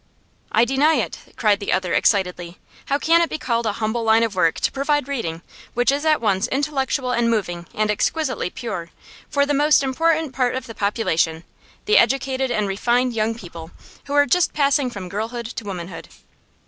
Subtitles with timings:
[0.51, 2.57] 'I deny it!' cried the other, excitedly.
[2.85, 5.43] 'How can it be called a humble line of work to provide reading,
[5.75, 8.89] which is at once intellectual and moving and exquisitely pure,
[9.29, 11.43] for the most important part of the population
[11.85, 13.69] the educated and refined young people
[14.05, 16.09] who are just passing from girlhood to womanhood?